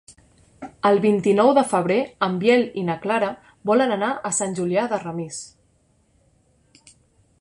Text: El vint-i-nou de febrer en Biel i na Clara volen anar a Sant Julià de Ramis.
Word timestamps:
El 0.89 0.95
vint-i-nou 1.03 1.51
de 1.57 1.63
febrer 1.73 1.97
en 2.29 2.39
Biel 2.43 2.65
i 2.83 2.85
na 2.89 2.95
Clara 3.03 3.29
volen 3.73 3.93
anar 3.99 4.09
a 4.31 4.35
Sant 4.39 4.57
Julià 4.61 4.87
de 4.95 5.01
Ramis. 5.07 5.39